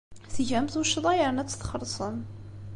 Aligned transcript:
Tgam 0.33 0.65
tuccḍa 0.73 1.11
yerna 1.19 1.39
ad 1.41 1.47
tt-txellṣem. 1.47 2.17